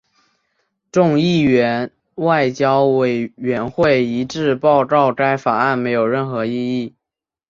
[0.91, 6.95] 众议院外交委员会一致报告该法案没有任何意义。